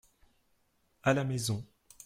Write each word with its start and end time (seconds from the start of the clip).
À 1.03 1.13
la 1.13 1.23
maison. 1.23 1.63